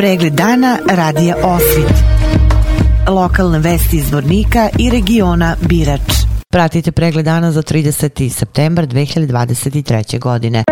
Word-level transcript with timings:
Pregled 0.00 0.32
dana 0.32 0.78
radija 0.90 1.36
Osvit. 1.42 1.92
Lokalne 3.08 3.58
vesti 3.58 3.96
iz 3.96 4.12
Vornika 4.12 4.68
i 4.78 4.90
regiona 4.90 5.56
Birač. 5.68 6.00
Pratite 6.48 6.92
pregled 6.92 7.24
dana 7.24 7.52
za 7.52 7.62
30. 7.62 8.28
septembar 8.28 8.86
2023. 8.86 10.18
godine. 10.18 10.64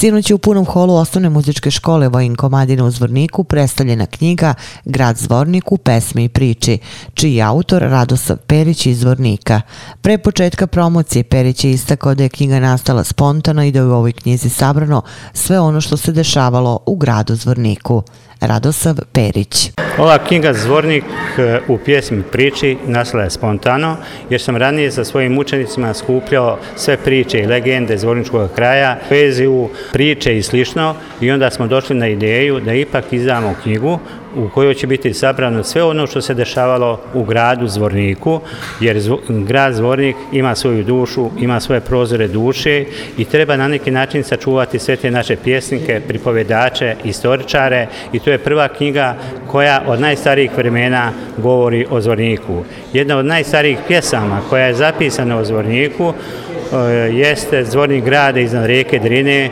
Sinoć 0.00 0.30
je 0.30 0.34
u 0.34 0.38
punom 0.38 0.64
holu 0.64 0.94
osnovne 0.94 1.28
muzičke 1.28 1.70
škole 1.70 2.08
Vojin 2.08 2.36
Komadina 2.36 2.84
u 2.84 2.90
Zvorniku 2.90 3.44
predstavljena 3.44 4.06
knjiga 4.06 4.54
Grad 4.84 5.16
Zvornik 5.16 5.72
u 5.72 5.76
pesmi 5.76 6.24
i 6.24 6.28
priči, 6.28 6.78
čiji 7.14 7.34
je 7.34 7.42
autor 7.42 7.82
Radosav 7.82 8.36
Perić 8.36 8.86
iz 8.86 9.00
Zvornika. 9.00 9.60
Pre 10.02 10.18
početka 10.18 10.66
promocije 10.66 11.24
Perić 11.24 11.64
je 11.64 11.70
istakao 11.70 12.14
da 12.14 12.22
je 12.22 12.28
knjiga 12.28 12.60
nastala 12.60 13.04
spontano 13.04 13.64
i 13.64 13.72
da 13.72 13.78
je 13.78 13.84
u 13.84 13.92
ovoj 13.92 14.12
knjizi 14.12 14.48
sabrano 14.48 15.02
sve 15.32 15.60
ono 15.60 15.80
što 15.80 15.96
se 15.96 16.12
dešavalo 16.12 16.78
u 16.86 16.96
gradu 16.96 17.34
Zvorniku. 17.34 18.02
Radosav 18.40 18.96
Perić. 19.12 19.70
Ova 19.98 20.18
knjiga 20.18 20.52
Zvornik 20.54 21.04
e, 21.38 21.60
u 21.68 21.78
pjesmi 21.78 22.22
priči 22.22 22.76
nastala 22.86 23.22
je 23.22 23.30
spontano, 23.30 23.96
jer 24.30 24.40
sam 24.40 24.56
ranije 24.56 24.90
sa 24.90 25.04
svojim 25.04 25.38
učenicima 25.38 25.94
skupljao 25.94 26.58
sve 26.76 26.96
priče 26.96 27.40
i 27.40 27.46
legende 27.46 27.98
Zvorničkog 27.98 28.50
kraja, 28.54 28.98
poeziju, 29.08 29.68
priče 29.92 30.36
i 30.36 30.42
slično 30.42 30.94
i 31.20 31.30
onda 31.30 31.50
smo 31.50 31.66
došli 31.66 31.96
na 31.96 32.08
ideju 32.08 32.60
da 32.60 32.74
ipak 32.74 33.12
izdamo 33.12 33.54
knjigu 33.62 33.98
u 34.36 34.48
kojoj 34.48 34.74
će 34.74 34.86
biti 34.86 35.14
sabrano 35.14 35.64
sve 35.64 35.82
ono 35.82 36.06
što 36.06 36.20
se 36.20 36.34
dešavalo 36.34 37.00
u 37.14 37.24
gradu 37.24 37.68
Zvorniku, 37.68 38.40
jer 38.80 39.00
grad 39.28 39.74
Zvornik 39.74 40.16
ima 40.32 40.54
svoju 40.54 40.84
dušu, 40.84 41.30
ima 41.38 41.60
svoje 41.60 41.80
prozore 41.80 42.28
duše 42.28 42.84
i 43.18 43.24
treba 43.24 43.56
na 43.56 43.68
neki 43.68 43.90
način 43.90 44.22
sačuvati 44.24 44.78
sve 44.78 44.96
te 44.96 45.10
naše 45.10 45.36
pjesnike, 45.36 46.00
pripovedače, 46.08 46.96
istoričare 47.04 47.86
i 48.12 48.18
to 48.18 48.30
je 48.30 48.38
prva 48.38 48.68
knjiga 48.68 49.16
koja 49.46 49.82
od 49.86 50.00
najstarijih 50.00 50.50
vremena 50.56 51.12
govori 51.36 51.86
o 51.90 52.00
Zvorniku. 52.00 52.64
Jedna 52.92 53.16
od 53.16 53.26
najstarijih 53.26 53.78
pjesama 53.88 54.40
koja 54.50 54.66
je 54.66 54.74
zapisana 54.74 55.38
o 55.38 55.44
Zvorniku 55.44 56.12
e, 56.12 56.76
jeste 57.12 57.64
Zvornik 57.64 58.04
grada 58.04 58.40
iznad 58.40 58.66
rijeke 58.66 58.98
Drine 58.98 59.50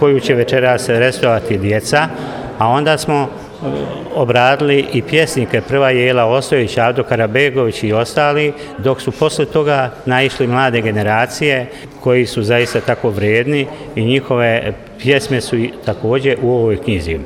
koju 0.00 0.20
će 0.20 0.34
večeras 0.34 0.88
restovati 0.88 1.58
djeca, 1.58 2.08
a 2.58 2.68
onda 2.68 2.98
smo 2.98 3.22
e, 3.22 3.66
obradili 4.14 4.86
i 4.92 5.02
pjesnike, 5.02 5.60
prva 5.60 5.90
je 5.90 6.06
Jela 6.06 6.24
Ostojić, 6.24 6.78
Avdo 6.78 7.02
Karabegović 7.02 7.82
i 7.82 7.92
ostali, 7.92 8.52
dok 8.78 9.00
su 9.00 9.12
posle 9.12 9.44
toga 9.44 9.90
naišli 10.06 10.46
mlade 10.46 10.80
generacije 10.80 11.66
koji 12.00 12.26
su 12.26 12.42
zaista 12.42 12.80
tako 12.80 13.10
vredni 13.10 13.66
i 13.96 14.04
njihove 14.04 14.72
pjesme 14.98 15.40
su 15.40 15.56
također 15.84 16.36
u 16.42 16.50
ovoj 16.50 16.76
knjizi. 16.76 17.18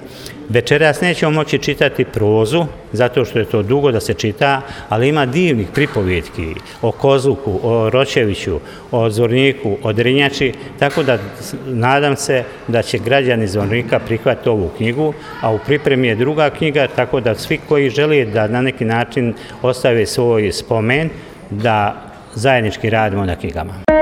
Večeras 0.48 1.00
nećemo 1.00 1.32
moći 1.32 1.58
čitati 1.58 2.04
prozu, 2.04 2.64
zato 2.92 3.24
što 3.24 3.38
je 3.38 3.44
to 3.44 3.62
dugo 3.62 3.92
da 3.92 4.00
se 4.00 4.14
čita, 4.14 4.60
ali 4.88 5.08
ima 5.08 5.26
divnih 5.26 5.68
pripovjetki 5.74 6.54
o 6.82 6.92
Kozluku, 6.92 7.60
o 7.62 7.90
Ročeviću, 7.90 8.60
o 8.90 9.10
Zorniku, 9.10 9.76
o 9.82 9.92
Drinjači, 9.92 10.52
tako 10.78 11.02
da 11.02 11.18
nadam 11.66 12.16
se 12.16 12.44
da 12.68 12.82
će 12.82 12.98
građani 12.98 13.46
Zornika 13.46 13.98
prihvatiti 13.98 14.48
ovu 14.48 14.70
knjigu, 14.76 15.14
a 15.40 15.50
u 15.50 15.58
pripremi 15.58 16.08
je 16.08 16.14
druga 16.14 16.50
knjiga, 16.50 16.86
tako 16.96 17.20
da 17.20 17.34
svi 17.34 17.58
koji 17.68 17.90
žele 17.90 18.24
da 18.24 18.48
na 18.48 18.62
neki 18.62 18.84
način 18.84 19.34
ostave 19.62 20.06
svoj 20.06 20.52
spomen, 20.52 21.10
da 21.50 22.02
zajednički 22.34 22.90
radimo 22.90 23.24
na 23.24 23.36
knjigama. 23.36 24.01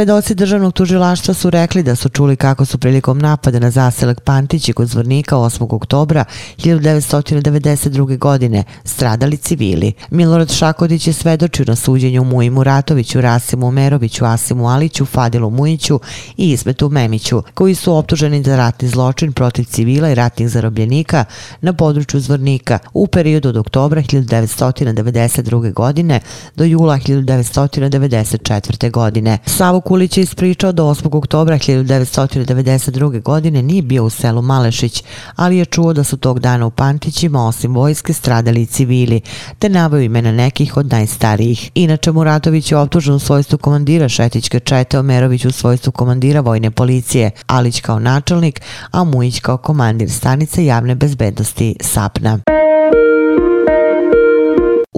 Svedoci 0.00 0.34
državnog 0.34 0.72
tužilaštva 0.72 1.34
su 1.34 1.50
rekli 1.50 1.82
da 1.82 1.96
su 1.96 2.08
čuli 2.08 2.36
kako 2.36 2.64
su 2.64 2.78
prilikom 2.78 3.18
napada 3.18 3.58
na 3.58 3.70
zaselak 3.70 4.20
Pantići 4.20 4.72
kod 4.72 4.88
Zvornika 4.88 5.36
8. 5.36 5.74
oktobra 5.74 6.24
1992. 6.56 8.18
godine 8.18 8.64
stradali 8.84 9.36
civili. 9.36 9.92
Milorad 10.10 10.52
Šakodić 10.52 11.06
je 11.06 11.12
svedočio 11.12 11.64
na 11.68 11.76
suđenju 11.76 12.24
Mujimu 12.24 12.64
Ratoviću, 12.64 13.20
Rasimu 13.20 13.70
Meroviću, 13.70 14.24
Asimu 14.24 14.68
Aliću, 14.68 15.06
Fadilu 15.06 15.50
Mujiću 15.50 16.00
i 16.36 16.50
Ismetu 16.50 16.88
Memiću, 16.88 17.42
koji 17.54 17.74
su 17.74 17.96
optuženi 17.96 18.42
za 18.42 18.56
ratni 18.56 18.88
zločin 18.88 19.32
protiv 19.32 19.64
civila 19.64 20.10
i 20.10 20.14
ratnih 20.14 20.48
zarobljenika 20.48 21.24
na 21.60 21.72
području 21.72 22.20
Zvornika 22.20 22.78
u 22.92 23.06
periodu 23.06 23.48
od 23.48 23.56
oktobra 23.56 24.02
1992. 24.02 25.72
godine 25.72 26.20
do 26.56 26.64
jula 26.64 26.98
1994. 26.98 28.90
godine. 28.90 29.38
Savo 29.46 29.80
Kulić 29.90 30.16
je 30.16 30.22
ispričao 30.22 30.72
da 30.72 30.82
8. 30.82 31.16
oktobra 31.16 31.58
1992. 31.58 33.22
godine 33.22 33.62
nije 33.62 33.82
bio 33.82 34.04
u 34.04 34.10
selu 34.10 34.42
Malešić, 34.42 35.04
ali 35.36 35.56
je 35.56 35.64
čuo 35.64 35.92
da 35.92 36.04
su 36.04 36.16
tog 36.16 36.40
dana 36.40 36.66
u 36.66 36.70
Pantićima 36.70 37.46
osim 37.46 37.74
vojske 37.74 38.12
stradali 38.12 38.62
i 38.62 38.66
civili, 38.66 39.20
te 39.58 39.68
navaju 39.68 40.02
imena 40.02 40.32
nekih 40.32 40.76
od 40.76 40.92
najstarijih. 40.92 41.70
Inače, 41.74 42.12
Muratović 42.12 42.72
je 42.72 42.78
optužen 42.78 43.14
u 43.14 43.18
svojstvu 43.18 43.58
komandira 43.58 44.08
Šetićke 44.08 44.60
čete, 44.60 44.98
Omerović 44.98 45.44
u 45.44 45.52
svojstvu 45.52 45.92
komandira 45.92 46.40
vojne 46.40 46.70
policije, 46.70 47.30
Alić 47.46 47.80
kao 47.80 47.98
načelnik, 47.98 48.60
a 48.90 49.04
Mujić 49.04 49.40
kao 49.40 49.56
komandir 49.56 50.10
stanice 50.10 50.64
javne 50.64 50.94
bezbednosti 50.94 51.76
SAPNA. 51.80 52.59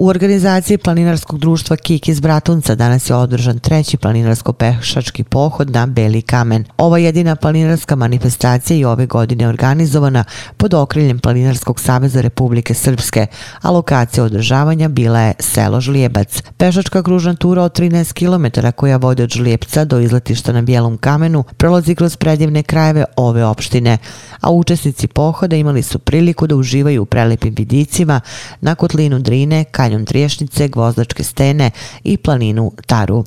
U 0.03 0.07
organizaciji 0.07 0.77
planinarskog 0.77 1.39
društva 1.39 1.75
Kik 1.75 2.07
iz 2.07 2.19
Bratunca 2.19 2.75
danas 2.75 3.09
je 3.09 3.15
održan 3.15 3.59
treći 3.59 3.97
planinarsko-pešački 3.97 5.23
pohod 5.23 5.69
na 5.69 5.85
Beli 5.85 6.21
kamen. 6.21 6.65
Ova 6.77 6.97
jedina 6.97 7.35
planinarska 7.35 7.95
manifestacija 7.95 8.77
je 8.77 8.87
ove 8.87 9.05
godine 9.05 9.47
organizovana 9.47 10.23
pod 10.57 10.73
okriljem 10.73 11.19
Planinarskog 11.19 11.79
saveza 11.79 12.21
Republike 12.21 12.73
Srpske, 12.73 13.27
a 13.61 13.71
lokacija 13.71 14.23
održavanja 14.23 14.87
bila 14.87 15.19
je 15.19 15.33
selo 15.39 15.81
Žlijebac. 15.81 16.43
Pešačka 16.57 17.03
kružna 17.03 17.35
tura 17.35 17.63
od 17.63 17.79
13 17.79 18.13
km 18.13 18.67
koja 18.75 18.97
vode 18.97 19.23
od 19.23 19.29
Žlijepca 19.29 19.85
do 19.85 19.99
izletišta 19.99 20.51
na 20.51 20.61
Bijelom 20.61 20.97
kamenu 20.97 21.43
prolazi 21.57 21.95
kroz 21.95 22.15
predivne 22.15 22.63
krajeve 22.63 23.05
ove 23.15 23.45
opštine, 23.45 23.97
a 24.41 24.51
učesnici 24.51 25.07
pohoda 25.07 25.55
imali 25.55 25.83
su 25.83 25.99
priliku 25.99 26.47
da 26.47 26.55
uživaju 26.55 27.01
u 27.01 27.05
prelepim 27.05 27.53
vidicima 27.57 28.21
na 28.61 28.75
kotlinu 28.75 29.19
Drine, 29.19 29.63
Kalj 29.63 29.92
kanjon 29.93 30.05
Triješnice, 30.05 30.67
Gvozdačke 30.67 31.23
stene 31.23 31.71
i 32.03 32.17
planinu 32.17 32.71
Taru. 32.85 33.23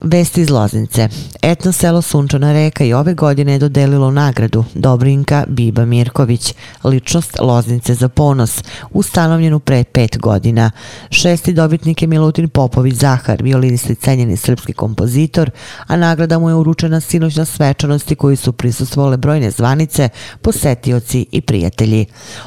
Vesti 0.00 0.40
iz 0.40 0.50
Loznice. 0.50 1.08
Etno 1.42 1.72
selo 1.72 2.02
Sunčana 2.02 2.52
reka 2.52 2.84
i 2.84 2.92
ove 2.92 3.14
godine 3.14 3.52
je 3.52 3.58
dodelilo 3.58 4.10
nagradu 4.10 4.64
Dobrinka 4.74 5.44
Biba 5.48 5.84
Mirković, 5.84 6.54
ličnost 6.84 7.36
Loznice 7.40 7.94
za 7.94 8.08
ponos, 8.08 8.62
ustanovljenu 8.90 9.60
pre 9.60 9.84
pet 9.84 10.18
godina. 10.18 10.70
Šesti 11.10 11.52
dobitnik 11.52 12.02
je 12.02 12.08
Milutin 12.08 12.48
Popović 12.48 12.94
Zahar, 12.94 13.42
violinist 13.42 13.90
i 13.90 13.94
cenjeni 13.94 14.36
srpski 14.36 14.72
kompozitor, 14.72 15.50
a 15.86 15.96
nagrada 15.96 16.38
mu 16.38 16.48
je 16.48 16.54
uručena 16.54 17.00
sinoć 17.00 17.36
na 17.36 17.44
svečanosti 17.44 18.14
koji 18.14 18.36
su 18.36 18.52
prisustvovale 18.52 19.16
brojne 19.16 19.50
zvanice, 19.50 20.08
posetioci 20.42 21.26
i 21.32 21.40
prijatelji. 21.40 22.06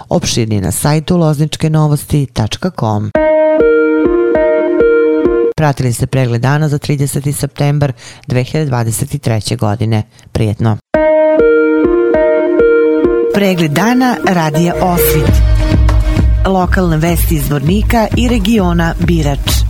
Opširni 0.10 0.62
na 0.62 0.72
sajtu 0.72 1.18
lozničkenovosti.com. 1.18 3.12
Pratili 5.64 5.94
ste 5.94 6.08
pregled 6.08 6.42
dana 6.42 6.70
za 6.70 6.78
30. 6.78 7.32
septembar 7.32 7.94
2023. 8.28 9.58
godine. 9.58 10.04
Prijetno. 10.32 10.78
Pregled 13.34 13.72
dana 13.72 14.18
radija 14.30 14.74
Osvit. 14.82 15.36
Lokalne 16.46 16.98
vesti 16.98 17.36
iz 17.36 17.50
Vornika 17.50 18.08
i 18.18 18.28
regiona 18.28 18.94
Birač. 19.00 19.63